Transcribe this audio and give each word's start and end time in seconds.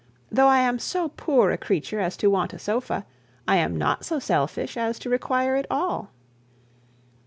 Though 0.31 0.47
I 0.47 0.57
am 0.61 0.79
so 0.79 1.09
poor 1.09 1.51
a 1.51 1.59
creature 1.59 1.99
as 1.99 2.17
to 2.17 2.27
want 2.31 2.53
a 2.55 2.57
sofa, 2.57 3.05
I 3.47 3.57
am 3.57 3.77
not 3.77 4.03
so 4.03 4.17
selfish 4.17 4.75
as 4.75 4.97
to 4.97 5.11
require 5.11 5.55
it 5.55 5.67
all.' 5.69 6.09